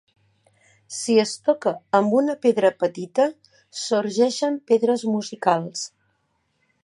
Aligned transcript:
Si 0.99 1.17
es 1.23 1.33
toca 1.49 1.73
amb 1.99 2.15
una 2.21 2.35
pedra 2.45 2.71
petita, 2.85 3.29
sorgeixen 3.83 4.57
pedres 4.73 5.07
musicals. 5.17 5.87